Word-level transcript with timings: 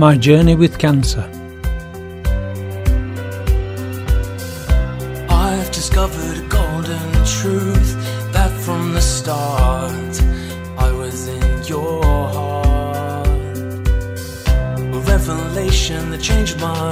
My 0.00 0.16
journey 0.16 0.54
with 0.54 0.78
cancer. 0.78 1.28
I've 5.28 5.70
discovered 5.72 6.38
a 6.38 6.48
golden 6.48 7.12
truth 7.26 7.90
that 8.32 8.50
from 8.64 8.94
the 8.94 9.02
start 9.02 10.22
I 10.78 10.90
was 10.90 11.28
in 11.28 11.64
your 11.64 12.02
heart. 12.32 13.28
A 14.96 15.00
revelation 15.14 16.10
that 16.12 16.22
changed 16.22 16.58
my 16.58 16.89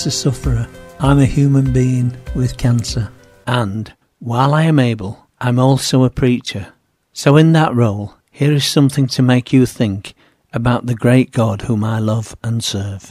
cancer 0.00 0.30
sufferer. 0.30 0.66
I'm 0.98 1.18
a 1.18 1.26
human 1.26 1.74
being 1.74 2.16
with 2.34 2.56
cancer. 2.56 3.12
And 3.46 3.92
while 4.18 4.54
I 4.54 4.62
am 4.62 4.78
able, 4.78 5.28
I'm 5.38 5.58
also 5.58 6.04
a 6.04 6.08
preacher. 6.08 6.72
So, 7.12 7.36
in 7.36 7.52
that 7.52 7.74
role, 7.74 8.14
here 8.30 8.50
is 8.50 8.64
something 8.64 9.08
to 9.08 9.20
make 9.20 9.52
you 9.52 9.66
think 9.66 10.14
about 10.54 10.86
the 10.86 10.94
great 10.94 11.32
God 11.32 11.60
whom 11.60 11.84
I 11.84 11.98
love 11.98 12.34
and 12.42 12.64
serve. 12.64 13.10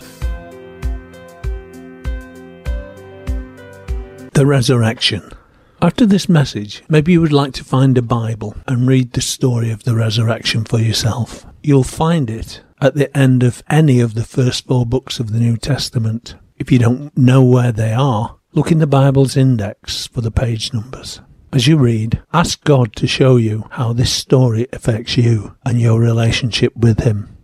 The 4.34 4.48
Resurrection. 4.48 5.32
After 5.84 6.08
this 6.08 6.28
message, 6.28 6.82
maybe 6.90 7.12
you 7.12 7.22
would 7.22 7.32
like 7.32 7.54
to 7.54 7.64
find 7.64 8.00
a 8.00 8.02
Bible 8.02 8.56
and 8.66 8.88
read 8.88 9.14
the 9.14 9.22
story 9.22 9.70
of 9.70 9.84
the 9.84 9.96
resurrection 9.96 10.66
for 10.66 10.80
yourself. 10.80 11.46
You'll 11.62 11.84
find 11.84 12.32
it 12.32 12.62
at 12.82 12.96
the 12.96 13.16
end 13.16 13.44
of 13.44 13.62
any 13.70 14.00
of 14.00 14.16
the 14.16 14.26
first 14.26 14.66
four 14.66 14.88
books 14.88 15.20
of 15.20 15.32
the 15.32 15.40
New 15.40 15.56
Testament. 15.56 16.34
If 16.60 16.74
you 16.74 16.78
don't 16.78 17.18
know 17.18 17.42
where 17.42 17.72
they 17.72 17.94
are, 17.94 18.38
look 18.52 18.70
in 18.70 18.80
the 18.80 18.86
Bible's 18.86 19.38
index 19.38 20.08
for 20.08 20.20
the 20.20 20.30
page 20.30 20.74
numbers. 20.74 21.22
As 21.54 21.68
you 21.68 21.78
read, 21.78 22.22
ask 22.34 22.64
God 22.66 22.96
to 22.98 23.08
show 23.08 23.38
you 23.38 23.66
how 23.72 23.94
this 23.94 24.12
story 24.12 24.68
affects 24.74 25.16
you 25.18 25.56
and 25.66 25.80
your 25.80 26.00
relationship 26.00 26.76
with 26.76 27.00
Him. 27.00 27.38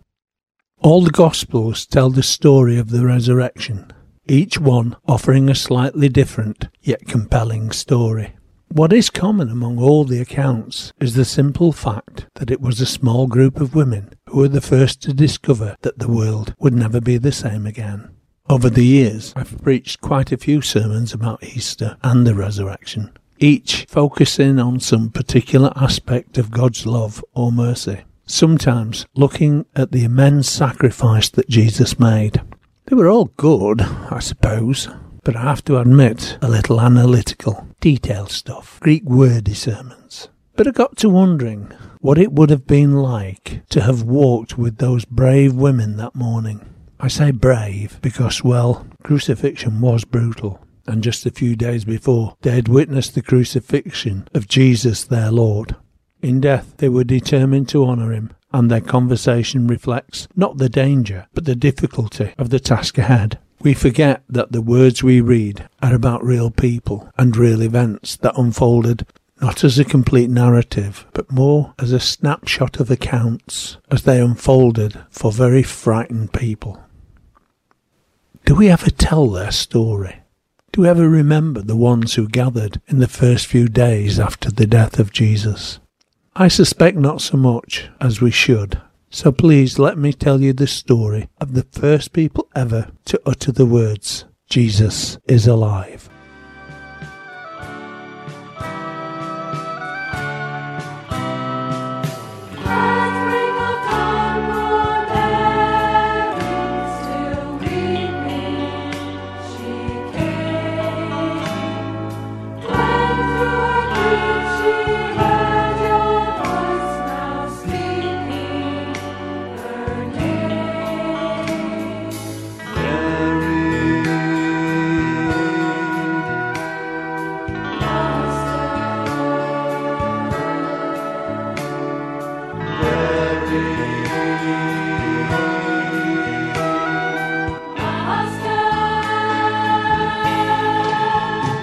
All 0.80 1.02
the 1.02 1.10
Gospels 1.10 1.86
tell 1.86 2.10
the 2.10 2.22
story 2.22 2.78
of 2.78 2.90
the 2.90 3.06
resurrection, 3.06 3.90
each 4.28 4.60
one 4.60 4.94
offering 5.08 5.48
a 5.48 5.54
slightly 5.54 6.10
different 6.10 6.68
yet 6.82 7.06
compelling 7.06 7.72
story. 7.72 8.36
What 8.68 8.92
is 8.92 9.08
common 9.08 9.48
among 9.48 9.78
all 9.78 10.04
the 10.04 10.20
accounts 10.20 10.92
is 11.00 11.14
the 11.14 11.24
simple 11.24 11.72
fact 11.72 12.26
that 12.34 12.50
it 12.50 12.60
was 12.60 12.80
a 12.80 12.86
small 12.86 13.26
group 13.26 13.60
of 13.60 13.74
women 13.74 14.12
who 14.28 14.40
were 14.40 14.48
the 14.48 14.60
first 14.60 15.00
to 15.02 15.14
discover 15.14 15.76
that 15.80 15.98
the 15.98 16.10
world 16.10 16.54
would 16.58 16.74
never 16.74 17.00
be 17.00 17.16
the 17.16 17.32
same 17.32 17.64
again. 17.66 18.15
Over 18.48 18.70
the 18.70 18.84
years, 18.84 19.32
I've 19.34 19.60
preached 19.60 20.00
quite 20.00 20.30
a 20.30 20.36
few 20.36 20.60
sermons 20.60 21.12
about 21.12 21.42
Easter 21.42 21.96
and 22.04 22.24
the 22.24 22.34
resurrection, 22.34 23.10
each 23.40 23.86
focusing 23.88 24.60
on 24.60 24.78
some 24.78 25.10
particular 25.10 25.72
aspect 25.74 26.38
of 26.38 26.52
God's 26.52 26.86
love 26.86 27.24
or 27.34 27.50
mercy, 27.50 28.02
sometimes 28.24 29.04
looking 29.16 29.66
at 29.74 29.90
the 29.90 30.04
immense 30.04 30.48
sacrifice 30.48 31.28
that 31.30 31.48
Jesus 31.48 31.98
made. 31.98 32.40
They 32.84 32.94
were 32.94 33.08
all 33.08 33.32
good, 33.36 33.82
I 33.82 34.20
suppose, 34.20 34.88
but 35.24 35.34
I 35.34 35.42
have 35.42 35.64
to 35.64 35.78
admit 35.78 36.38
a 36.40 36.48
little 36.48 36.80
analytical, 36.80 37.66
detailed 37.80 38.30
stuff, 38.30 38.78
Greek 38.78 39.02
wordy 39.02 39.54
sermons. 39.54 40.28
But 40.54 40.68
I 40.68 40.70
got 40.70 40.96
to 40.98 41.08
wondering 41.08 41.72
what 42.00 42.16
it 42.16 42.30
would 42.30 42.50
have 42.50 42.68
been 42.68 42.94
like 42.94 43.62
to 43.70 43.80
have 43.80 44.04
walked 44.04 44.56
with 44.56 44.78
those 44.78 45.04
brave 45.04 45.52
women 45.52 45.96
that 45.96 46.14
morning. 46.14 46.64
I 46.98 47.08
say 47.08 47.30
brave 47.30 47.98
because, 48.00 48.42
well, 48.42 48.86
crucifixion 49.02 49.80
was 49.80 50.04
brutal, 50.04 50.64
and 50.86 51.02
just 51.02 51.26
a 51.26 51.30
few 51.30 51.54
days 51.54 51.84
before 51.84 52.36
they 52.42 52.52
had 52.52 52.68
witnessed 52.68 53.14
the 53.14 53.22
crucifixion 53.22 54.28
of 54.34 54.48
Jesus 54.48 55.04
their 55.04 55.30
Lord. 55.30 55.76
In 56.22 56.40
death 56.40 56.74
they 56.78 56.88
were 56.88 57.04
determined 57.04 57.68
to 57.68 57.84
honour 57.84 58.12
him, 58.12 58.32
and 58.52 58.70
their 58.70 58.80
conversation 58.80 59.66
reflects 59.66 60.26
not 60.34 60.56
the 60.56 60.70
danger, 60.70 61.26
but 61.34 61.44
the 61.44 61.54
difficulty 61.54 62.32
of 62.38 62.50
the 62.50 62.60
task 62.60 62.96
ahead. 62.96 63.38
We 63.60 63.74
forget 63.74 64.22
that 64.28 64.52
the 64.52 64.62
words 64.62 65.02
we 65.02 65.20
read 65.20 65.68
are 65.82 65.94
about 65.94 66.24
real 66.24 66.50
people 66.50 67.10
and 67.18 67.36
real 67.36 67.62
events 67.62 68.16
that 68.16 68.38
unfolded 68.38 69.06
not 69.40 69.64
as 69.64 69.78
a 69.78 69.84
complete 69.84 70.30
narrative, 70.30 71.06
but 71.12 71.30
more 71.30 71.74
as 71.78 71.92
a 71.92 72.00
snapshot 72.00 72.80
of 72.80 72.90
accounts 72.90 73.76
as 73.90 74.04
they 74.04 74.20
unfolded 74.20 74.98
for 75.10 75.30
very 75.30 75.62
frightened 75.62 76.32
people. 76.32 76.82
Do 78.46 78.54
we 78.54 78.70
ever 78.70 78.90
tell 78.90 79.28
their 79.28 79.50
story? 79.50 80.20
Do 80.70 80.82
we 80.82 80.88
ever 80.88 81.08
remember 81.08 81.62
the 81.62 81.74
ones 81.74 82.14
who 82.14 82.28
gathered 82.28 82.80
in 82.86 83.00
the 83.00 83.08
first 83.08 83.48
few 83.48 83.66
days 83.66 84.20
after 84.20 84.52
the 84.52 84.68
death 84.68 85.00
of 85.00 85.12
Jesus? 85.12 85.80
I 86.36 86.46
suspect 86.46 86.96
not 86.96 87.20
so 87.20 87.36
much 87.36 87.88
as 88.00 88.20
we 88.20 88.30
should. 88.30 88.80
So 89.10 89.32
please 89.32 89.80
let 89.80 89.98
me 89.98 90.12
tell 90.12 90.40
you 90.40 90.52
the 90.52 90.68
story 90.68 91.28
of 91.40 91.54
the 91.54 91.64
first 91.72 92.12
people 92.12 92.48
ever 92.54 92.92
to 93.06 93.20
utter 93.26 93.50
the 93.50 93.66
words, 93.66 94.26
Jesus 94.48 95.18
is 95.26 95.48
alive. 95.48 96.08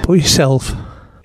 Put 0.04 0.20
yourself 0.20 0.74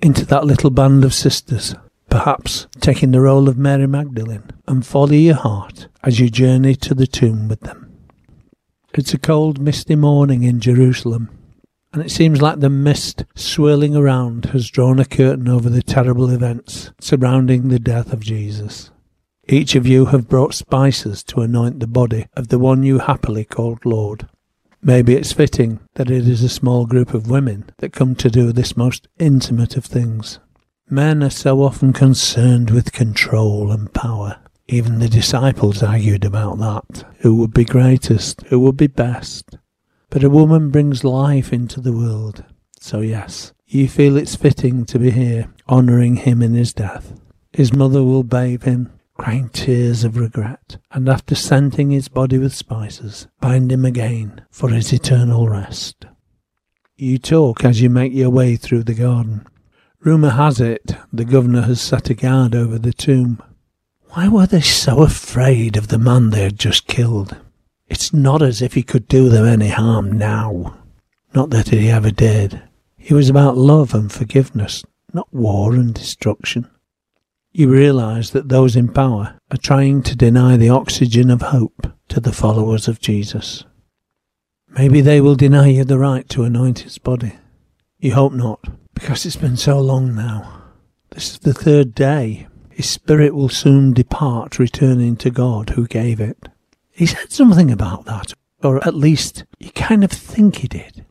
into 0.00 0.24
that 0.26 0.44
little 0.44 0.70
band 0.70 1.04
of 1.04 1.12
sisters, 1.12 1.74
perhaps 2.08 2.68
taking 2.80 3.10
the 3.10 3.20
role 3.20 3.48
of 3.48 3.58
Mary 3.58 3.88
Magdalene, 3.88 4.44
and 4.68 4.86
follow 4.86 5.14
your 5.14 5.34
heart 5.34 5.88
as 6.04 6.20
you 6.20 6.30
journey 6.30 6.76
to 6.76 6.94
the 6.94 7.08
tomb 7.08 7.48
with 7.48 7.62
them. 7.62 7.92
It's 8.94 9.12
a 9.12 9.18
cold, 9.18 9.58
misty 9.58 9.96
morning 9.96 10.44
in 10.44 10.60
Jerusalem, 10.60 11.28
and 11.92 12.04
it 12.04 12.12
seems 12.12 12.40
like 12.40 12.60
the 12.60 12.70
mist 12.70 13.24
swirling 13.34 13.96
around 13.96 14.44
has 14.46 14.70
drawn 14.70 15.00
a 15.00 15.04
curtain 15.04 15.48
over 15.48 15.68
the 15.68 15.82
terrible 15.82 16.30
events 16.30 16.92
surrounding 17.00 17.68
the 17.68 17.80
death 17.80 18.12
of 18.12 18.20
Jesus. 18.20 18.92
Each 19.48 19.74
of 19.74 19.88
you 19.88 20.06
have 20.06 20.28
brought 20.28 20.54
spices 20.54 21.24
to 21.24 21.40
anoint 21.40 21.80
the 21.80 21.88
body 21.88 22.28
of 22.36 22.46
the 22.46 22.60
one 22.60 22.84
you 22.84 23.00
happily 23.00 23.44
called 23.44 23.84
Lord. 23.84 24.28
Maybe 24.82 25.14
it's 25.14 25.32
fitting 25.32 25.80
that 25.94 26.10
it 26.10 26.28
is 26.28 26.42
a 26.42 26.48
small 26.48 26.86
group 26.86 27.12
of 27.12 27.30
women 27.30 27.70
that 27.78 27.92
come 27.92 28.14
to 28.16 28.30
do 28.30 28.52
this 28.52 28.76
most 28.76 29.08
intimate 29.18 29.76
of 29.76 29.84
things. 29.84 30.38
Men 30.88 31.22
are 31.22 31.30
so 31.30 31.62
often 31.62 31.92
concerned 31.92 32.70
with 32.70 32.92
control 32.92 33.72
and 33.72 33.92
power. 33.92 34.38
Even 34.68 34.98
the 34.98 35.08
disciples 35.08 35.82
argued 35.82 36.24
about 36.24 36.58
that. 36.58 37.04
Who 37.18 37.36
would 37.36 37.52
be 37.52 37.64
greatest? 37.64 38.42
Who 38.48 38.60
would 38.60 38.76
be 38.76 38.86
best? 38.86 39.58
But 40.10 40.24
a 40.24 40.30
woman 40.30 40.70
brings 40.70 41.04
life 41.04 41.52
into 41.52 41.80
the 41.80 41.92
world. 41.92 42.44
So, 42.80 43.00
yes, 43.00 43.52
you 43.66 43.88
feel 43.88 44.16
it's 44.16 44.36
fitting 44.36 44.86
to 44.86 44.98
be 44.98 45.10
here, 45.10 45.52
honouring 45.68 46.16
him 46.16 46.40
in 46.40 46.54
his 46.54 46.72
death. 46.72 47.20
His 47.52 47.72
mother 47.72 48.02
will 48.02 48.22
bathe 48.22 48.62
him, 48.62 48.92
crying 49.18 49.48
tears 49.50 50.04
of 50.04 50.16
regret, 50.16 50.78
and 50.92 51.08
after 51.08 51.34
scenting 51.34 51.90
his 51.90 52.08
body 52.08 52.38
with 52.38 52.54
spices, 52.54 53.26
bind 53.40 53.70
him 53.70 53.84
again 53.84 54.40
for 54.50 54.70
his 54.70 54.92
eternal 54.92 55.48
rest. 55.48 56.06
You 56.96 57.18
talk 57.18 57.64
as 57.64 57.82
you 57.82 57.90
make 57.90 58.12
your 58.12 58.30
way 58.30 58.56
through 58.56 58.84
the 58.84 58.94
garden. 58.94 59.46
Rumour 60.00 60.30
has 60.30 60.60
it 60.60 60.96
the 61.12 61.24
governor 61.24 61.62
has 61.62 61.80
set 61.80 62.08
a 62.08 62.14
guard 62.14 62.54
over 62.54 62.78
the 62.78 62.92
tomb. 62.92 63.42
Why 64.10 64.28
were 64.28 64.46
they 64.46 64.60
so 64.60 65.02
afraid 65.02 65.76
of 65.76 65.88
the 65.88 65.98
man 65.98 66.30
they 66.30 66.42
had 66.44 66.58
just 66.58 66.86
killed? 66.86 67.36
It's 67.88 68.12
not 68.12 68.40
as 68.40 68.62
if 68.62 68.74
he 68.74 68.82
could 68.82 69.08
do 69.08 69.28
them 69.28 69.44
any 69.44 69.68
harm 69.68 70.12
now. 70.12 70.78
Not 71.34 71.50
that 71.50 71.68
he 71.68 71.90
ever 71.90 72.10
did. 72.10 72.62
He 72.96 73.14
was 73.14 73.28
about 73.28 73.56
love 73.56 73.94
and 73.94 74.10
forgiveness, 74.10 74.84
not 75.12 75.32
war 75.32 75.74
and 75.74 75.92
destruction. 75.92 76.68
You 77.58 77.68
realise 77.68 78.30
that 78.30 78.48
those 78.48 78.76
in 78.76 78.86
power 78.86 79.36
are 79.50 79.56
trying 79.56 80.04
to 80.04 80.14
deny 80.14 80.56
the 80.56 80.68
oxygen 80.68 81.28
of 81.28 81.42
hope 81.42 81.88
to 82.06 82.20
the 82.20 82.30
followers 82.30 82.86
of 82.86 83.00
Jesus. 83.00 83.64
Maybe 84.68 85.00
they 85.00 85.20
will 85.20 85.34
deny 85.34 85.66
you 85.66 85.82
the 85.82 85.98
right 85.98 86.28
to 86.28 86.44
anoint 86.44 86.78
his 86.78 86.98
body. 86.98 87.32
You 87.98 88.14
hope 88.14 88.32
not, 88.32 88.64
because 88.94 89.26
it's 89.26 89.34
been 89.34 89.56
so 89.56 89.80
long 89.80 90.14
now. 90.14 90.66
This 91.10 91.32
is 91.32 91.38
the 91.40 91.52
third 91.52 91.96
day. 91.96 92.46
His 92.70 92.88
spirit 92.88 93.34
will 93.34 93.48
soon 93.48 93.92
depart, 93.92 94.60
returning 94.60 95.16
to 95.16 95.28
God 95.28 95.70
who 95.70 95.88
gave 95.88 96.20
it. 96.20 96.48
He 96.92 97.06
said 97.06 97.32
something 97.32 97.72
about 97.72 98.04
that, 98.04 98.34
or 98.62 98.86
at 98.86 98.94
least 98.94 99.42
you 99.58 99.72
kind 99.72 100.04
of 100.04 100.12
think 100.12 100.58
he 100.58 100.68
did. 100.68 101.04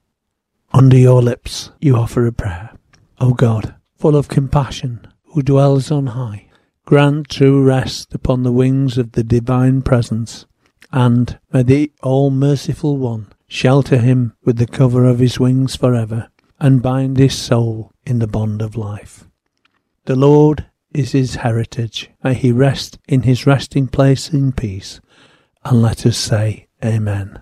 Under 0.71 0.95
your 0.95 1.21
lips 1.21 1.71
you 1.81 1.97
offer 1.97 2.25
a 2.25 2.31
prayer. 2.31 2.71
O 3.19 3.33
God, 3.33 3.75
full 3.97 4.15
of 4.15 4.29
compassion, 4.29 5.05
who 5.37 5.43
dwells 5.43 5.91
on 5.91 6.07
high, 6.07 6.47
grant 6.83 7.29
true 7.29 7.63
rest 7.63 8.11
upon 8.11 8.41
the 8.41 8.51
wings 8.51 8.97
of 8.97 9.11
the 9.11 9.23
divine 9.23 9.83
presence, 9.83 10.47
and 10.91 11.37
may 11.53 11.61
the 11.61 11.91
all 12.01 12.31
merciful 12.31 12.97
one 12.97 13.27
shelter 13.47 13.99
him 13.99 14.33
with 14.43 14.57
the 14.57 14.65
cover 14.65 15.05
of 15.05 15.19
his 15.19 15.39
wings 15.39 15.75
forever, 15.75 16.27
and 16.59 16.81
bind 16.81 17.19
his 17.19 17.37
soul 17.37 17.91
in 18.03 18.17
the 18.17 18.25
bond 18.25 18.63
of 18.63 18.75
life. 18.75 19.25
The 20.05 20.15
Lord 20.15 20.65
is 20.91 21.11
his 21.11 21.35
heritage. 21.35 22.09
May 22.23 22.33
he 22.33 22.51
rest 22.51 22.97
in 23.07 23.21
his 23.21 23.45
resting 23.45 23.87
place 23.87 24.33
in 24.33 24.53
peace. 24.53 24.99
And 25.63 25.83
let 25.83 26.03
us 26.07 26.17
say, 26.17 26.65
Amen. 26.83 27.39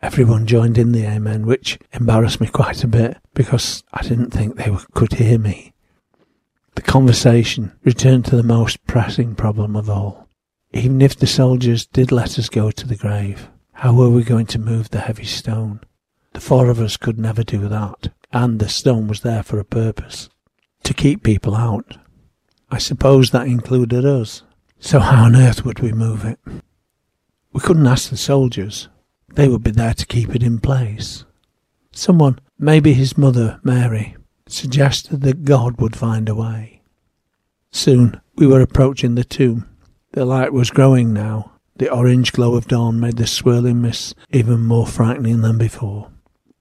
Everyone 0.00 0.46
joined 0.46 0.78
in 0.78 0.92
the 0.92 1.04
Amen, 1.04 1.46
which 1.46 1.80
embarrassed 1.92 2.40
me 2.40 2.46
quite 2.46 2.84
a 2.84 2.86
bit 2.86 3.16
because 3.34 3.82
I 3.92 4.02
didn't 4.04 4.30
think 4.30 4.54
they 4.54 4.72
could 4.94 5.14
hear 5.14 5.36
me. 5.36 5.74
The 6.78 6.84
conversation 6.84 7.72
returned 7.82 8.24
to 8.26 8.36
the 8.36 8.44
most 8.44 8.86
pressing 8.86 9.34
problem 9.34 9.74
of 9.74 9.90
all. 9.90 10.28
Even 10.72 11.02
if 11.02 11.16
the 11.16 11.26
soldiers 11.26 11.84
did 11.86 12.12
let 12.12 12.38
us 12.38 12.48
go 12.48 12.70
to 12.70 12.86
the 12.86 12.94
grave, 12.94 13.48
how 13.72 13.92
were 13.92 14.10
we 14.10 14.22
going 14.22 14.46
to 14.46 14.60
move 14.60 14.88
the 14.88 15.00
heavy 15.00 15.24
stone? 15.24 15.80
The 16.34 16.40
four 16.40 16.70
of 16.70 16.78
us 16.78 16.96
could 16.96 17.18
never 17.18 17.42
do 17.42 17.66
that, 17.66 18.10
and 18.32 18.60
the 18.60 18.68
stone 18.68 19.08
was 19.08 19.22
there 19.22 19.42
for 19.42 19.58
a 19.58 19.64
purpose 19.64 20.28
to 20.84 20.94
keep 20.94 21.24
people 21.24 21.56
out. 21.56 21.98
I 22.70 22.78
suppose 22.78 23.32
that 23.32 23.48
included 23.48 24.04
us. 24.04 24.44
So 24.78 25.00
how 25.00 25.24
on 25.24 25.34
earth 25.34 25.64
would 25.64 25.80
we 25.80 25.90
move 25.90 26.24
it? 26.24 26.38
We 27.52 27.58
couldn't 27.58 27.88
ask 27.88 28.08
the 28.08 28.16
soldiers. 28.16 28.88
They 29.34 29.48
would 29.48 29.64
be 29.64 29.72
there 29.72 29.94
to 29.94 30.06
keep 30.06 30.32
it 30.32 30.44
in 30.44 30.60
place. 30.60 31.24
Someone, 31.90 32.38
maybe 32.56 32.92
his 32.92 33.18
mother, 33.18 33.58
Mary, 33.64 34.16
suggested 34.50 35.20
that 35.22 35.44
God 35.44 35.80
would 35.80 35.96
find 35.96 36.28
a 36.28 36.34
way. 36.34 36.82
Soon 37.70 38.20
we 38.36 38.46
were 38.46 38.60
approaching 38.60 39.14
the 39.14 39.24
tomb. 39.24 39.68
The 40.12 40.24
light 40.24 40.52
was 40.52 40.70
growing 40.70 41.12
now. 41.12 41.52
The 41.76 41.90
orange 41.90 42.32
glow 42.32 42.54
of 42.54 42.66
dawn 42.66 42.98
made 42.98 43.18
the 43.18 43.26
swirling 43.26 43.80
mists 43.80 44.14
even 44.30 44.64
more 44.64 44.86
frightening 44.86 45.42
than 45.42 45.58
before. 45.58 46.10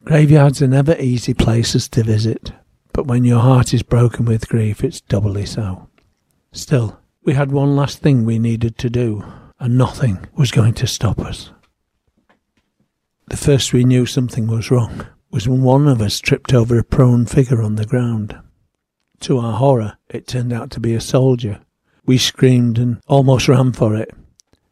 Graveyards 0.04 0.62
are 0.62 0.68
never 0.68 0.96
easy 1.00 1.34
places 1.34 1.90
to 1.90 2.04
visit, 2.04 2.52
but 2.94 3.08
when 3.08 3.24
your 3.24 3.40
heart 3.40 3.74
is 3.74 3.84
broken 3.84 4.26
with 4.26 4.48
grief, 4.48 4.84
it's 4.84 5.02
doubly 5.02 5.46
so. 5.46 5.90
Still, 6.52 7.00
we 7.24 7.34
had 7.34 7.52
one 7.52 7.76
last 7.76 8.00
thing 8.00 8.24
we 8.24 8.40
needed 8.40 8.78
to 8.78 8.90
do, 8.90 9.24
and 9.60 9.78
nothing 9.78 10.20
was 10.36 10.52
going 10.52 10.76
to 10.76 10.88
stop 10.88 11.20
us. 11.20 11.52
The 13.28 13.38
first 13.38 13.74
we 13.74 13.84
knew 13.84 14.06
something 14.06 14.48
was 14.48 14.72
wrong 14.72 15.08
was 15.38 15.48
when 15.48 15.62
one 15.62 15.88
of 15.88 16.02
us 16.02 16.20
tripped 16.20 16.52
over 16.52 16.80
a 16.80 16.84
prone 16.84 17.24
figure 17.24 17.62
on 17.62 17.76
the 17.76 17.86
ground. 17.86 18.36
To 19.20 19.38
our 19.38 19.54
horror, 19.54 20.00
it 20.10 20.26
turned 20.26 20.52
out 20.52 20.72
to 20.72 20.80
be 20.80 20.96
a 20.96 21.00
soldier. 21.00 21.60
We 22.08 22.18
screamed 22.18 22.80
and 22.80 23.00
almost 23.06 23.48
ran 23.48 23.74
for 23.74 23.96
it, 23.96 24.12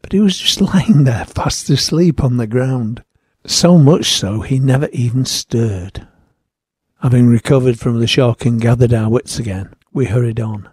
but 0.01 0.11
he 0.11 0.19
was 0.19 0.39
just 0.39 0.61
lying 0.73 1.03
there 1.03 1.25
fast 1.25 1.69
asleep 1.69 2.23
on 2.23 2.37
the 2.37 2.47
ground. 2.47 3.03
So 3.45 3.77
much 3.77 4.07
so 4.07 4.41
he 4.41 4.57
never 4.57 4.89
even 4.91 5.23
stirred. 5.25 6.07
Having 7.03 7.27
recovered 7.27 7.77
from 7.77 7.99
the 7.99 8.07
shock 8.07 8.43
and 8.43 8.59
gathered 8.59 8.91
our 8.91 9.11
wits 9.11 9.37
again, 9.37 9.71
we 9.93 10.05
hurried 10.05 10.39
on, 10.39 10.67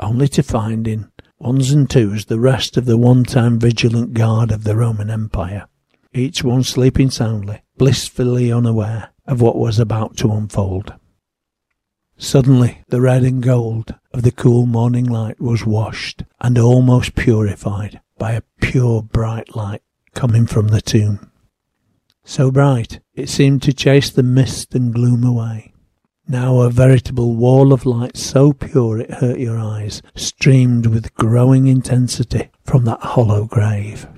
only 0.00 0.26
to 0.26 0.42
find 0.42 0.88
in 0.88 1.12
ones 1.38 1.70
and 1.70 1.88
twos 1.88 2.24
the 2.24 2.40
rest 2.40 2.76
of 2.76 2.84
the 2.84 2.98
one 2.98 3.22
time 3.22 3.60
vigilant 3.60 4.12
guard 4.12 4.50
of 4.50 4.64
the 4.64 4.74
Roman 4.74 5.08
Empire, 5.08 5.68
each 6.12 6.42
one 6.42 6.64
sleeping 6.64 7.10
soundly, 7.10 7.62
blissfully 7.78 8.50
unaware 8.50 9.12
of 9.26 9.40
what 9.40 9.56
was 9.56 9.78
about 9.78 10.16
to 10.18 10.32
unfold. 10.32 10.94
Suddenly, 12.18 12.82
the 12.88 13.00
red 13.00 13.22
and 13.24 13.42
gold 13.42 13.94
of 14.12 14.22
the 14.22 14.32
cool 14.32 14.66
morning 14.66 15.04
light 15.04 15.40
was 15.40 15.66
washed 15.66 16.24
and 16.40 16.58
almost 16.58 17.14
purified 17.14 18.00
by 18.18 18.32
a 18.32 18.42
pure 18.60 19.02
bright 19.02 19.54
light 19.54 19.82
coming 20.14 20.46
from 20.46 20.68
the 20.68 20.80
tomb. 20.80 21.30
So 22.24 22.50
bright, 22.50 23.00
it 23.14 23.28
seemed 23.28 23.62
to 23.62 23.72
chase 23.72 24.10
the 24.10 24.22
mist 24.22 24.74
and 24.74 24.94
gloom 24.94 25.24
away. 25.24 25.74
Now 26.26 26.60
a 26.62 26.70
veritable 26.70 27.36
wall 27.36 27.72
of 27.72 27.86
light 27.86 28.16
so 28.16 28.52
pure 28.52 28.98
it 28.98 29.10
hurt 29.10 29.38
your 29.38 29.58
eyes 29.58 30.02
streamed 30.16 30.86
with 30.86 31.14
growing 31.14 31.68
intensity 31.68 32.48
from 32.64 32.84
that 32.86 33.00
hollow 33.00 33.44
grave. 33.44 34.08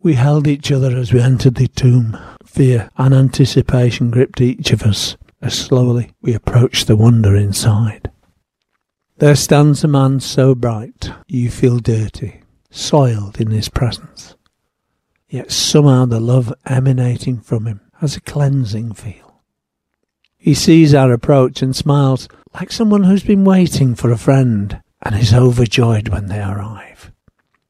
We 0.00 0.14
held 0.14 0.46
each 0.46 0.72
other 0.72 0.96
as 0.96 1.12
we 1.12 1.20
entered 1.20 1.56
the 1.56 1.68
tomb. 1.68 2.16
Fear 2.56 2.88
and 2.96 3.12
anticipation 3.12 4.10
gripped 4.10 4.40
each 4.40 4.72
of 4.72 4.82
us 4.84 5.18
as 5.42 5.52
slowly 5.52 6.12
we 6.22 6.32
approached 6.32 6.86
the 6.86 6.96
wonder 6.96 7.36
inside. 7.36 8.10
There 9.18 9.36
stands 9.36 9.84
a 9.84 9.88
man 9.88 10.20
so 10.20 10.54
bright 10.54 11.10
you 11.26 11.50
feel 11.50 11.80
dirty, 11.80 12.40
soiled 12.70 13.38
in 13.42 13.50
his 13.50 13.68
presence. 13.68 14.36
Yet 15.28 15.52
somehow 15.52 16.06
the 16.06 16.18
love 16.18 16.50
emanating 16.64 17.40
from 17.40 17.66
him 17.66 17.82
has 17.96 18.16
a 18.16 18.22
cleansing 18.22 18.94
feel. 18.94 19.42
He 20.38 20.54
sees 20.54 20.94
our 20.94 21.12
approach 21.12 21.60
and 21.60 21.76
smiles 21.76 22.26
like 22.54 22.72
someone 22.72 23.02
who's 23.02 23.22
been 23.22 23.44
waiting 23.44 23.94
for 23.94 24.10
a 24.10 24.16
friend 24.16 24.80
and 25.02 25.14
is 25.14 25.34
overjoyed 25.34 26.08
when 26.08 26.28
they 26.28 26.40
arrive. 26.40 27.12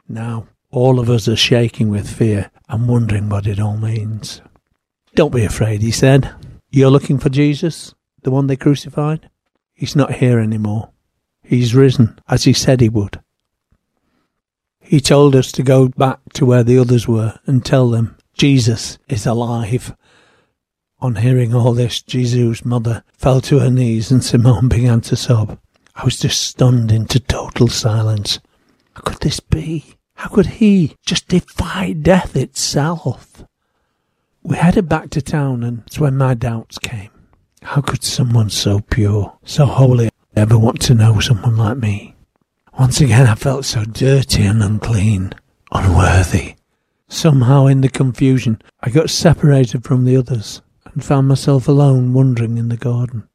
Now, 0.09 0.47
all 0.71 1.01
of 1.01 1.11
us 1.11 1.27
are 1.27 1.35
shaking 1.35 1.91
with 1.91 2.09
fear 2.09 2.53
and 2.69 2.87
wondering 2.87 3.29
what 3.29 3.49
it 3.49 3.59
all 3.59 3.79
means. 3.79 4.43
Don't 5.17 5.33
be 5.33 5.47
afraid, 5.47 5.81
he 5.81 5.93
said. 5.93 6.31
You're 6.69 6.91
looking 6.91 7.19
for 7.19 7.31
Jesus, 7.31 7.95
the 8.23 8.31
one 8.31 8.49
they 8.49 8.57
crucified? 8.57 9.31
He's 9.73 9.97
not 9.97 10.17
here 10.17 10.39
anymore. 10.39 10.91
He's 11.43 11.75
risen, 11.75 12.19
as 12.29 12.45
he 12.45 12.53
said 12.53 12.83
he 12.83 12.91
would. 12.91 13.19
He 14.79 15.01
told 15.01 15.35
us 15.35 15.51
to 15.53 15.63
go 15.63 15.89
back 15.89 16.21
to 16.35 16.45
where 16.45 16.63
the 16.63 16.79
others 16.79 17.09
were 17.09 17.41
and 17.47 17.65
tell 17.65 17.89
them 17.89 18.19
Jesus 18.35 18.99
is 19.09 19.25
alive. 19.25 19.97
On 21.01 21.17
hearing 21.17 21.55
all 21.55 21.73
this, 21.73 22.03
Jesus' 22.03 22.63
mother 22.63 23.03
fell 23.15 23.41
to 23.41 23.61
her 23.61 23.71
knees 23.71 24.11
and 24.11 24.23
Simone 24.23 24.69
began 24.69 25.01
to 25.01 25.17
sob. 25.17 25.59
I 25.95 26.05
was 26.05 26.19
just 26.19 26.43
stunned 26.43 26.93
into 26.93 27.21
total 27.21 27.69
silence. 27.69 28.39
How 28.93 29.01
could 29.01 29.21
this 29.21 29.41
be? 29.41 29.95
How 30.17 30.29
could 30.29 30.47
he 30.47 30.95
just 31.07 31.29
defy 31.29 31.93
death 31.93 32.37
itself? 32.37 33.47
We 34.47 34.57
headed 34.57 34.89
back 34.89 35.11
to 35.11 35.21
town, 35.21 35.65
and 35.65 35.83
it's 35.89 35.99
when 35.99 36.17
my 36.17 36.35
doubts 36.35 36.79
came. 36.79 37.11
How 37.63 37.81
could 37.81 38.05
someone 38.05 38.49
so 38.49 38.79
pure, 38.79 39.37
so 39.45 39.67
holy, 39.67 40.09
ever 40.37 40.57
want 40.57 40.81
to 40.83 40.95
know 40.95 41.19
someone 41.19 41.57
like 41.57 41.79
me? 41.79 42.15
Once 42.79 43.01
again, 43.01 43.27
I 43.27 43.35
felt 43.35 43.65
so 43.65 43.83
dirty 43.83 44.45
and 44.45 44.63
unclean, 44.63 45.33
unworthy. 45.73 46.55
Somehow, 47.09 47.67
in 47.67 47.81
the 47.81 47.89
confusion, 47.89 48.63
I 48.81 48.91
got 48.91 49.11
separated 49.11 49.83
from 49.83 50.05
the 50.05 50.17
others 50.17 50.63
and 50.85 51.05
found 51.05 51.27
myself 51.27 51.67
alone 51.67 52.13
wandering 52.13 52.57
in 52.57 52.69
the 52.69 52.77
garden. 52.77 53.29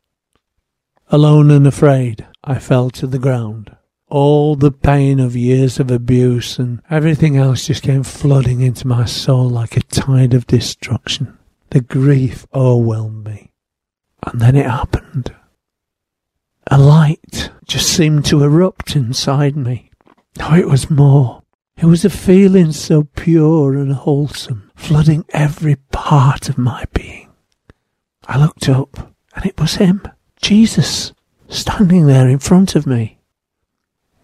Alone 1.09 1.51
and 1.51 1.67
afraid, 1.67 2.25
I 2.45 2.57
fell 2.57 2.89
to 2.91 3.05
the 3.05 3.19
ground. 3.19 3.75
All 4.11 4.57
the 4.57 4.73
pain 4.73 5.21
of 5.21 5.37
years 5.37 5.79
of 5.79 5.89
abuse 5.89 6.59
and 6.59 6.81
everything 6.89 7.37
else 7.37 7.67
just 7.67 7.81
came 7.81 8.03
flooding 8.03 8.59
into 8.59 8.85
my 8.85 9.05
soul 9.05 9.49
like 9.49 9.77
a 9.77 9.83
tide 9.83 10.33
of 10.33 10.45
destruction. 10.47 11.37
The 11.69 11.79
grief 11.79 12.45
overwhelmed 12.53 13.25
me. 13.25 13.53
And 14.27 14.41
then 14.41 14.57
it 14.57 14.65
happened. 14.65 15.33
A 16.69 16.77
light 16.77 17.51
just 17.65 17.87
seemed 17.87 18.25
to 18.25 18.43
erupt 18.43 18.97
inside 18.97 19.55
me. 19.55 19.91
No, 20.37 20.55
it 20.55 20.67
was 20.67 20.89
more. 20.89 21.43
It 21.77 21.85
was 21.85 22.03
a 22.03 22.09
feeling 22.09 22.73
so 22.73 23.05
pure 23.15 23.77
and 23.77 23.93
wholesome, 23.93 24.71
flooding 24.75 25.23
every 25.29 25.77
part 25.93 26.49
of 26.49 26.57
my 26.57 26.83
being. 26.93 27.29
I 28.27 28.37
looked 28.37 28.67
up, 28.67 29.15
and 29.37 29.45
it 29.45 29.57
was 29.57 29.75
him, 29.75 30.03
Jesus, 30.41 31.13
standing 31.47 32.07
there 32.07 32.27
in 32.27 32.39
front 32.39 32.75
of 32.75 32.85
me. 32.85 33.20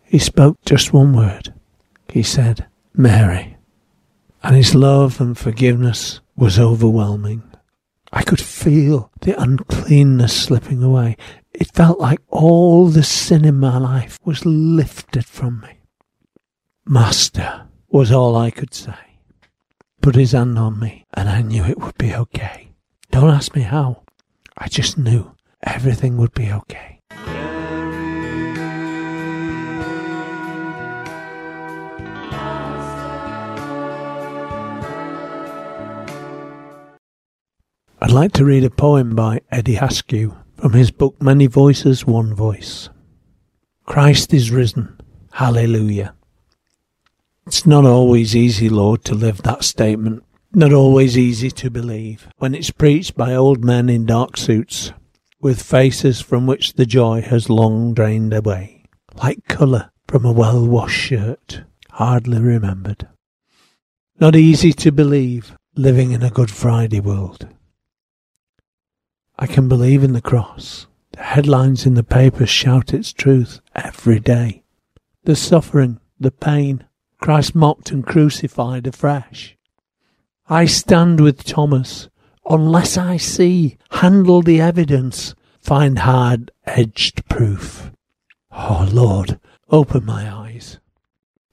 He 0.07 0.19
spoke 0.19 0.63
just 0.65 0.93
one 0.93 1.13
word. 1.13 1.53
He 2.09 2.23
said, 2.23 2.65
Mary. 2.93 3.57
And 4.41 4.55
his 4.55 4.73
love 4.73 5.19
and 5.19 5.37
forgiveness 5.37 6.21
was 6.35 6.57
overwhelming. 6.57 7.43
I 8.13 8.23
could 8.23 8.39
feel 8.39 9.11
the 9.19 9.39
uncleanness 9.39 10.33
slipping 10.33 10.81
away. 10.81 11.17
It 11.53 11.73
felt 11.73 11.99
like 11.99 12.21
all 12.29 12.87
the 12.87 13.03
sin 13.03 13.43
in 13.43 13.59
my 13.59 13.77
life 13.77 14.17
was 14.23 14.45
lifted 14.45 15.25
from 15.25 15.59
me. 15.59 15.81
Master 16.85 17.67
was 17.89 18.11
all 18.11 18.37
I 18.37 18.49
could 18.49 18.73
say. 18.73 19.19
Put 20.01 20.15
his 20.15 20.31
hand 20.31 20.57
on 20.57 20.79
me, 20.79 21.05
and 21.13 21.27
I 21.27 21.41
knew 21.41 21.65
it 21.65 21.79
would 21.79 21.97
be 21.97 22.15
okay. 22.15 22.69
Don't 23.11 23.29
ask 23.29 23.53
me 23.55 23.63
how. 23.63 24.03
I 24.57 24.69
just 24.69 24.97
knew 24.97 25.35
everything 25.63 26.15
would 26.17 26.33
be 26.33 26.49
okay. 26.51 26.96
I'd 38.07 38.13
like 38.13 38.31
to 38.33 38.45
read 38.45 38.63
a 38.63 38.69
poem 38.69 39.15
by 39.15 39.41
Eddie 39.51 39.75
Askew 39.75 40.33
from 40.55 40.71
his 40.71 40.91
book 40.91 41.21
Many 41.21 41.45
Voices, 41.45 42.05
One 42.05 42.33
Voice. 42.33 42.89
Christ 43.85 44.33
is 44.33 44.49
risen. 44.49 44.97
Hallelujah. 45.33 46.15
It's 47.45 47.65
not 47.65 47.83
always 47.83 48.33
easy, 48.33 48.69
Lord, 48.69 49.03
to 49.03 49.13
live 49.13 49.43
that 49.43 49.65
statement. 49.65 50.23
Not 50.53 50.71
always 50.71 51.17
easy 51.17 51.51
to 51.51 51.69
believe 51.69 52.29
when 52.37 52.55
it's 52.55 52.71
preached 52.71 53.17
by 53.17 53.35
old 53.35 53.65
men 53.65 53.89
in 53.89 54.05
dark 54.05 54.37
suits 54.37 54.93
with 55.41 55.61
faces 55.61 56.21
from 56.21 56.47
which 56.47 56.75
the 56.75 56.85
joy 56.85 57.21
has 57.23 57.49
long 57.49 57.93
drained 57.93 58.33
away, 58.33 58.85
like 59.15 59.49
colour 59.49 59.91
from 60.07 60.23
a 60.23 60.31
well 60.31 60.65
washed 60.65 60.97
shirt, 60.97 61.63
hardly 61.91 62.39
remembered. 62.39 63.05
Not 64.17 64.37
easy 64.37 64.71
to 64.71 64.93
believe 64.93 65.57
living 65.75 66.13
in 66.13 66.23
a 66.23 66.29
Good 66.29 66.49
Friday 66.51 67.01
world. 67.01 67.49
I 69.39 69.47
can 69.47 69.67
believe 69.67 70.03
in 70.03 70.13
the 70.13 70.21
cross. 70.21 70.87
The 71.11 71.23
headlines 71.23 71.85
in 71.85 71.93
the 71.93 72.03
papers 72.03 72.49
shout 72.49 72.93
its 72.93 73.13
truth 73.13 73.59
every 73.75 74.19
day. 74.19 74.63
The 75.23 75.35
suffering, 75.35 75.99
the 76.19 76.31
pain, 76.31 76.85
Christ 77.19 77.53
mocked 77.53 77.91
and 77.91 78.05
crucified 78.05 78.87
afresh. 78.87 79.57
I 80.49 80.65
stand 80.65 81.19
with 81.19 81.43
Thomas. 81.43 82.09
Unless 82.49 82.97
I 82.97 83.17
see, 83.17 83.77
handle 83.91 84.41
the 84.41 84.61
evidence, 84.61 85.35
find 85.59 85.99
hard 85.99 86.51
edged 86.65 87.27
proof. 87.27 87.91
Oh 88.51 88.87
Lord, 88.91 89.39
open 89.69 90.05
my 90.05 90.33
eyes. 90.33 90.79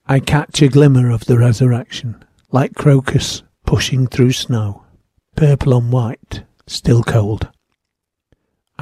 I 0.07 0.21
catch 0.21 0.63
a 0.63 0.69
glimmer 0.69 1.11
of 1.11 1.25
the 1.25 1.39
resurrection, 1.39 2.25
like 2.53 2.75
crocus 2.75 3.43
pushing 3.67 4.07
through 4.07 4.33
snow, 4.33 4.85
purple 5.35 5.77
and 5.77 5.91
white, 5.91 6.45
still 6.67 7.03
cold. 7.03 7.51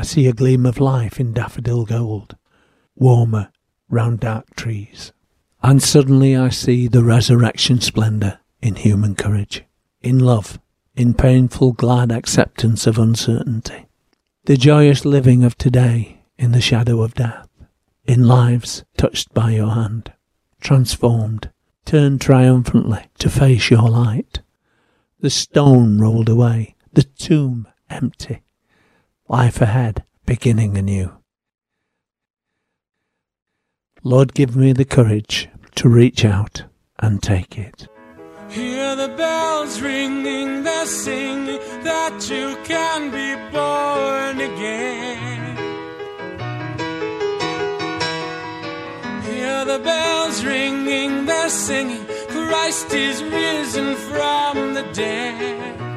I 0.03 0.05
see 0.05 0.27
a 0.27 0.33
gleam 0.33 0.67
of 0.67 0.81
life 0.81 1.21
in 1.21 1.33
daffodil 1.33 1.85
gold, 1.85 2.35
warmer 2.97 3.53
round 3.89 4.19
dark 4.19 4.57
trees. 4.57 5.13
And 5.63 5.81
suddenly 5.81 6.35
I 6.35 6.49
see 6.49 6.89
the 6.89 7.05
resurrection 7.05 7.81
splendour 7.81 8.41
in 8.61 8.75
human 8.75 9.15
courage, 9.15 9.63
in 10.01 10.19
love, 10.19 10.59
in 10.97 11.15
painful 11.15 11.75
glad 11.75 12.11
acceptance 12.11 12.89
of 12.89 12.99
uncertainty, 12.99 13.87
the 14.47 14.57
joyous 14.57 15.05
living 15.05 15.45
of 15.45 15.57
today 15.57 16.25
in 16.37 16.51
the 16.51 16.61
shadow 16.61 17.01
of 17.01 17.15
death, 17.15 17.49
in 18.05 18.27
lives 18.27 18.85
touched 18.97 19.33
by 19.33 19.53
your 19.53 19.71
hand, 19.71 20.13
transformed, 20.61 21.49
turned 21.85 22.21
triumphantly 22.21 23.07
to 23.21 23.31
face 23.31 23.71
your 23.71 23.89
light, 23.89 24.41
the 25.21 25.31
stone 25.31 26.01
rolled 26.01 26.29
away, 26.29 26.75
the 26.93 27.05
tomb 27.05 27.69
empty, 27.89 28.43
life 29.33 29.63
ahead, 29.63 30.05
beginning 30.27 30.77
anew. 30.77 31.11
Lord, 34.05 34.35
give 34.35 34.55
me 34.55 34.75
the 34.75 34.85
courage 34.85 35.49
to 35.77 35.89
reach 35.89 36.23
out 36.23 36.65
and 36.99 37.23
take 37.23 37.57
it. 37.57 37.89
Hear 38.51 38.95
the 38.95 39.09
bells 39.17 39.81
ringing, 39.81 40.63
they're 40.65 40.85
singing 40.85 41.59
that 41.83 42.29
you 42.29 42.59
can 42.65 43.11
be 43.11 43.31
born 43.51 44.37
again. 44.51 45.57
Hear 49.23 49.65
the 49.65 49.79
bells 49.83 50.45
ringing, 50.45 51.25
they're 51.25 51.49
singing, 51.49 52.05
Christ 52.29 52.93
is 52.93 53.23
risen 53.23 53.97
from 53.97 54.75
the 54.75 54.87
dead. 54.93 55.92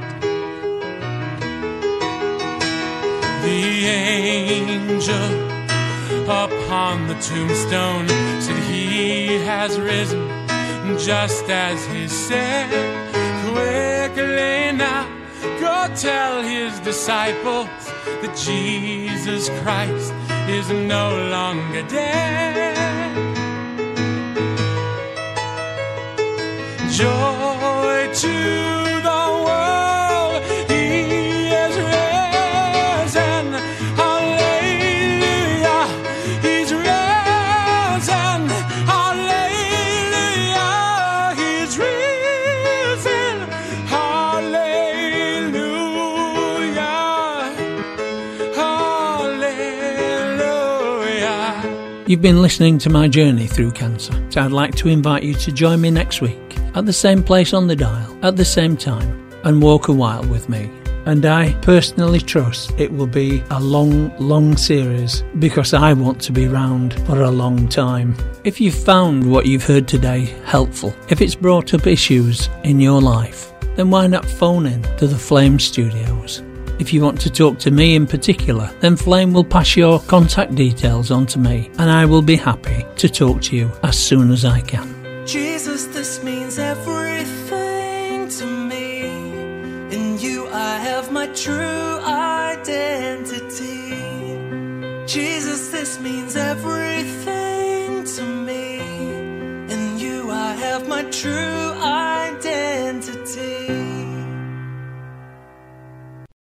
Angel 3.86 5.46
upon 6.26 7.08
the 7.08 7.14
tombstone 7.16 8.08
said 8.42 8.64
he 8.64 9.38
has 9.46 9.80
risen 9.80 10.28
just 10.98 11.50
as 11.50 11.86
he 11.88 12.08
said. 12.08 12.70
Quickly 13.46 14.78
now, 14.78 15.08
go 15.60 15.94
tell 15.96 16.42
his 16.42 16.80
disciples 16.80 17.68
that 18.22 18.36
Jesus 18.36 19.50
Christ 19.62 20.14
is 20.50 20.70
no 20.70 21.06
longer 21.30 21.84
dead. 21.88 22.76
Joy 26.92 27.25
You've 52.08 52.22
been 52.22 52.44
listening 52.44 52.78
to 52.80 52.92
my 52.92 53.08
journey 53.08 53.48
through 53.48 53.72
cancer, 53.72 54.14
so 54.30 54.42
I'd 54.42 54.52
like 54.52 54.76
to 54.76 54.90
invite 54.90 55.24
you 55.24 55.34
to 55.34 55.52
join 55.52 55.82
me 55.82 55.90
next 55.90 56.22
week 56.22 56.56
at 56.76 56.86
the 56.86 56.94
same 56.94 57.24
place 57.24 57.52
on 57.52 57.66
the 57.66 57.76
dial, 57.76 58.16
at 58.22 58.36
the 58.36 58.46
same 58.46 58.78
time, 58.78 59.28
and 59.44 59.60
walk 59.60 59.88
a 59.88 59.92
while 59.92 60.24
with 60.26 60.48
me. 60.48 60.70
And 61.08 61.26
I 61.26 61.54
personally 61.64 62.20
trust 62.20 62.80
it 62.80 62.92
will 62.92 63.08
be 63.08 63.42
a 63.50 63.60
long, 63.60 64.16
long 64.20 64.56
series 64.56 65.24
because 65.40 65.74
I 65.74 65.94
want 65.94 66.22
to 66.22 66.32
be 66.32 66.48
round 66.48 66.94
for 67.08 67.24
a 67.24 67.32
long 67.32 67.68
time. 67.68 68.16
If 68.44 68.62
you've 68.62 68.76
found 68.76 69.28
what 69.32 69.48
you've 69.48 69.66
heard 69.66 69.88
today 69.88 70.26
helpful, 70.46 70.96
if 71.10 71.22
it's 71.22 71.34
brought 71.34 71.74
up 71.74 71.88
issues 71.88 72.50
in 72.64 72.80
your 72.80 73.02
life, 73.02 73.52
then 73.78 73.90
why 73.90 74.06
not 74.06 74.28
phone 74.28 74.68
in 74.68 74.84
to 74.98 75.08
the 75.08 75.18
Flame 75.18 75.58
Studios? 75.58 76.44
If 76.78 76.92
you 76.92 77.02
want 77.02 77.22
to 77.22 77.30
talk 77.30 77.58
to 77.60 77.72
me 77.72 77.96
in 77.96 78.06
particular, 78.06 78.70
then 78.82 78.98
Flame 78.98 79.32
will 79.32 79.46
pass 79.46 79.78
your 79.78 80.00
contact 80.02 80.56
details 80.56 81.10
on 81.10 81.26
to 81.28 81.40
me 81.40 81.72
and 81.80 81.90
I 81.90 82.06
will 82.06 82.22
be 82.22 82.36
happy 82.36 82.86
to 82.98 83.08
talk 83.08 83.42
to 83.44 83.56
you 83.56 83.72
as 83.84 83.98
soon 83.98 84.30
as 84.32 84.44
I 84.44 84.60
can. 84.60 84.94
Jesus, 85.26 85.86
this 85.88 86.22
means 86.22 86.60
everything 86.60 88.28
to 88.28 88.46
me. 88.46 89.02
In 89.96 90.20
you, 90.20 90.48
I 90.50 90.78
have 90.80 91.12
my 91.14 91.28
true 91.28 92.00
identity. 92.04 93.94
Jesus, 95.08 95.70
this 95.70 96.00
means 96.02 96.36
everything 96.36 98.04
to 98.04 98.24
me. 98.24 98.80
In 99.74 99.98
you, 99.98 100.30
I 100.30 100.54
have 100.56 100.90
my 100.90 101.04
true 101.04 101.65